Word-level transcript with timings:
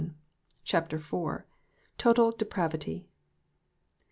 43 0.01 0.19
CHAPTER 0.63 0.95
IV. 0.95 1.43
"TOTAL 1.99 2.31
DEPRAVITY." 2.31 3.07